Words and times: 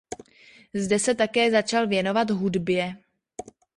Zde 0.75 0.99
se 0.99 1.15
také 1.15 1.51
začal 1.51 1.87
věnovat 1.87 2.29
hudbě. 2.31 2.95